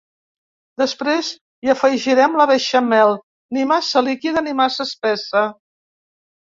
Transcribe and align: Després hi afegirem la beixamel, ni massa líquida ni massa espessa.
Després 0.81 1.29
hi 1.67 1.71
afegirem 1.75 2.39
la 2.41 2.49
beixamel, 2.53 3.15
ni 3.59 3.69
massa 3.75 4.07
líquida 4.11 4.47
ni 4.49 4.59
massa 4.65 4.91
espessa. 4.93 5.49